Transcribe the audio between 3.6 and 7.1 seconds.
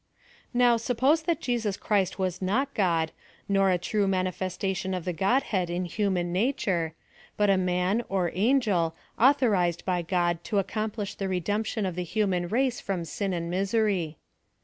a true manifestation of the Godhead in human na ture,